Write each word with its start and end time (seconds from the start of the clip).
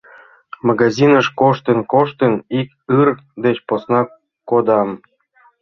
—«...Магазиныш 0.67 1.27
коштын-коштын, 1.39 2.33
ик 2.59 2.69
ыр 2.99 3.09
деч 3.43 3.57
посна 3.67 4.01
кодам...». 4.49 4.89